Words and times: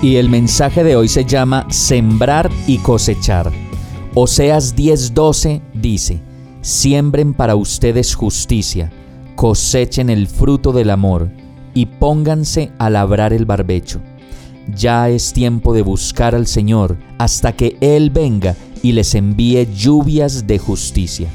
Y 0.00 0.14
el 0.16 0.28
mensaje 0.28 0.84
de 0.84 0.94
hoy 0.94 1.08
se 1.08 1.24
llama 1.24 1.66
Sembrar 1.70 2.48
y 2.68 2.78
cosechar. 2.78 3.50
Oseas 4.14 4.76
10:12 4.76 5.60
dice, 5.74 6.20
Siembren 6.60 7.34
para 7.34 7.56
ustedes 7.56 8.14
justicia 8.14 8.92
cosechen 9.34 10.10
el 10.10 10.26
fruto 10.26 10.72
del 10.72 10.90
amor 10.90 11.30
y 11.74 11.86
pónganse 11.86 12.70
a 12.78 12.90
labrar 12.90 13.32
el 13.32 13.44
barbecho. 13.44 14.00
Ya 14.74 15.08
es 15.08 15.32
tiempo 15.32 15.72
de 15.72 15.82
buscar 15.82 16.34
al 16.34 16.46
Señor 16.46 16.96
hasta 17.18 17.52
que 17.52 17.76
Él 17.80 18.10
venga 18.10 18.56
y 18.82 18.92
les 18.92 19.14
envíe 19.14 19.66
lluvias 19.74 20.46
de 20.46 20.58
justicia. 20.58 21.28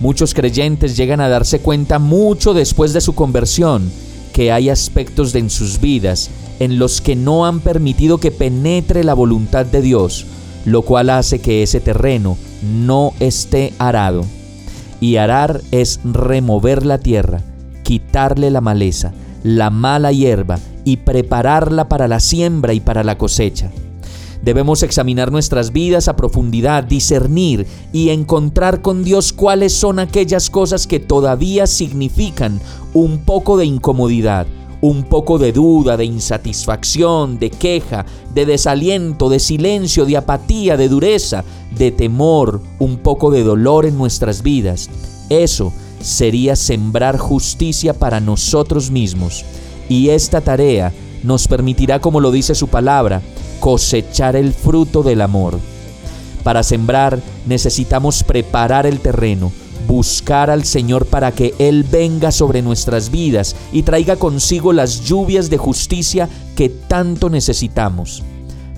Muchos 0.00 0.34
creyentes 0.34 0.96
llegan 0.96 1.20
a 1.20 1.28
darse 1.28 1.60
cuenta 1.60 1.98
mucho 1.98 2.54
después 2.54 2.92
de 2.92 3.00
su 3.00 3.14
conversión 3.14 3.90
que 4.34 4.50
hay 4.50 4.68
aspectos 4.68 5.32
de 5.32 5.38
en 5.38 5.48
sus 5.48 5.80
vidas 5.80 6.28
en 6.58 6.78
los 6.80 7.00
que 7.00 7.14
no 7.14 7.46
han 7.46 7.60
permitido 7.60 8.18
que 8.18 8.32
penetre 8.32 9.04
la 9.04 9.14
voluntad 9.14 9.64
de 9.64 9.80
Dios, 9.80 10.26
lo 10.64 10.82
cual 10.82 11.10
hace 11.10 11.38
que 11.38 11.62
ese 11.62 11.80
terreno 11.80 12.36
no 12.62 13.12
esté 13.20 13.72
arado 13.78 14.24
y 15.00 15.16
arar 15.16 15.60
es 15.70 16.00
remover 16.02 16.84
la 16.84 16.98
tierra, 16.98 17.42
quitarle 17.84 18.50
la 18.50 18.60
maleza, 18.60 19.12
la 19.44 19.70
mala 19.70 20.10
hierba 20.10 20.58
y 20.84 20.96
prepararla 20.98 21.88
para 21.88 22.08
la 22.08 22.18
siembra 22.18 22.74
y 22.74 22.80
para 22.80 23.04
la 23.04 23.16
cosecha. 23.16 23.70
Debemos 24.44 24.82
examinar 24.82 25.32
nuestras 25.32 25.72
vidas 25.72 26.06
a 26.06 26.16
profundidad, 26.16 26.84
discernir 26.84 27.66
y 27.94 28.10
encontrar 28.10 28.82
con 28.82 29.02
Dios 29.02 29.32
cuáles 29.32 29.72
son 29.72 29.98
aquellas 29.98 30.50
cosas 30.50 30.86
que 30.86 31.00
todavía 31.00 31.66
significan 31.66 32.60
un 32.92 33.20
poco 33.20 33.56
de 33.56 33.64
incomodidad, 33.64 34.46
un 34.82 35.04
poco 35.04 35.38
de 35.38 35.52
duda, 35.52 35.96
de 35.96 36.04
insatisfacción, 36.04 37.38
de 37.38 37.48
queja, 37.48 38.04
de 38.34 38.44
desaliento, 38.44 39.30
de 39.30 39.38
silencio, 39.38 40.04
de 40.04 40.18
apatía, 40.18 40.76
de 40.76 40.90
dureza, 40.90 41.42
de 41.78 41.90
temor, 41.90 42.60
un 42.78 42.98
poco 42.98 43.30
de 43.30 43.44
dolor 43.44 43.86
en 43.86 43.96
nuestras 43.96 44.42
vidas. 44.42 44.90
Eso 45.30 45.72
sería 46.02 46.54
sembrar 46.54 47.16
justicia 47.16 47.94
para 47.94 48.20
nosotros 48.20 48.90
mismos. 48.90 49.42
Y 49.88 50.10
esta 50.10 50.42
tarea 50.42 50.92
nos 51.22 51.48
permitirá, 51.48 51.98
como 51.98 52.20
lo 52.20 52.30
dice 52.30 52.54
su 52.54 52.68
palabra, 52.68 53.22
cosechar 53.64 54.36
el 54.36 54.52
fruto 54.52 55.02
del 55.02 55.22
amor. 55.22 55.58
Para 56.42 56.62
sembrar 56.62 57.18
necesitamos 57.46 58.22
preparar 58.22 58.84
el 58.84 59.00
terreno, 59.00 59.50
buscar 59.88 60.50
al 60.50 60.64
Señor 60.66 61.06
para 61.06 61.32
que 61.32 61.54
Él 61.58 61.82
venga 61.82 62.30
sobre 62.30 62.60
nuestras 62.60 63.10
vidas 63.10 63.56
y 63.72 63.82
traiga 63.82 64.16
consigo 64.16 64.74
las 64.74 65.06
lluvias 65.06 65.48
de 65.48 65.56
justicia 65.56 66.28
que 66.54 66.68
tanto 66.68 67.30
necesitamos. 67.30 68.22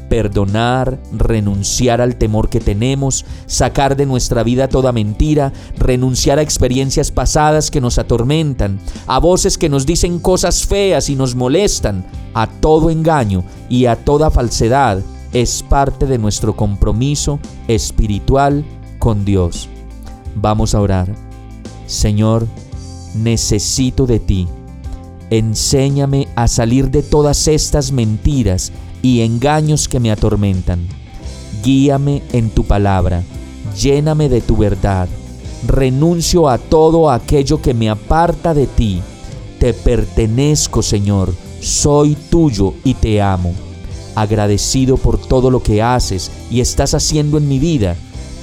Perdonar, 0.08 0.98
renunciar 1.12 2.00
al 2.00 2.16
temor 2.16 2.48
que 2.48 2.60
tenemos, 2.60 3.24
sacar 3.46 3.96
de 3.96 4.06
nuestra 4.06 4.42
vida 4.42 4.68
toda 4.68 4.92
mentira, 4.92 5.52
renunciar 5.76 6.38
a 6.38 6.42
experiencias 6.42 7.10
pasadas 7.10 7.70
que 7.70 7.80
nos 7.80 7.98
atormentan, 7.98 8.78
a 9.06 9.18
voces 9.18 9.58
que 9.58 9.68
nos 9.68 9.86
dicen 9.86 10.18
cosas 10.18 10.66
feas 10.66 11.10
y 11.10 11.16
nos 11.16 11.34
molestan, 11.34 12.04
a 12.34 12.46
todo 12.46 12.90
engaño 12.90 13.44
y 13.68 13.86
a 13.86 13.96
toda 13.96 14.30
falsedad, 14.30 15.02
es 15.32 15.62
parte 15.62 16.06
de 16.06 16.18
nuestro 16.18 16.56
compromiso 16.56 17.40
espiritual 17.68 18.64
con 18.98 19.24
Dios. 19.24 19.68
Vamos 20.34 20.74
a 20.74 20.80
orar. 20.80 21.14
Señor, 21.86 22.46
necesito 23.14 24.06
de 24.06 24.18
ti. 24.18 24.48
Enséñame 25.30 26.28
a 26.36 26.46
salir 26.46 26.90
de 26.90 27.02
todas 27.02 27.48
estas 27.48 27.90
mentiras 27.90 28.72
y 29.06 29.20
engaños 29.20 29.86
que 29.86 30.00
me 30.00 30.10
atormentan. 30.10 30.84
Guíame 31.62 32.24
en 32.32 32.50
tu 32.50 32.64
palabra, 32.64 33.22
lléname 33.80 34.28
de 34.28 34.40
tu 34.40 34.56
verdad. 34.56 35.08
Renuncio 35.64 36.48
a 36.48 36.58
todo 36.58 37.08
aquello 37.08 37.62
que 37.62 37.72
me 37.72 37.88
aparta 37.88 38.52
de 38.52 38.66
ti. 38.66 39.00
Te 39.60 39.72
pertenezco, 39.74 40.82
Señor, 40.82 41.32
soy 41.60 42.16
tuyo 42.30 42.74
y 42.82 42.94
te 42.94 43.22
amo. 43.22 43.54
Agradecido 44.16 44.96
por 44.96 45.18
todo 45.18 45.52
lo 45.52 45.62
que 45.62 45.82
haces 45.82 46.32
y 46.50 46.60
estás 46.60 46.92
haciendo 46.92 47.38
en 47.38 47.46
mi 47.46 47.60
vida, 47.60 47.94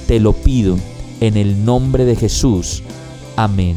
te 0.06 0.18
lo 0.18 0.32
pido 0.32 0.76
en 1.20 1.36
el 1.36 1.62
nombre 1.66 2.06
de 2.06 2.16
Jesús. 2.16 2.82
Amén. 3.36 3.76